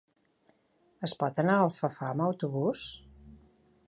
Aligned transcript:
Es 1.07 1.13
pot 1.23 1.37
anar 1.43 1.57
a 1.57 1.67
Alfafar 1.67 2.09
amb 2.13 2.25
autobús? 2.29 2.87